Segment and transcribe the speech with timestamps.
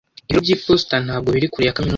[0.27, 1.89] Ibiro by'iposita ntabwo biri kure ya kaminuza yawe.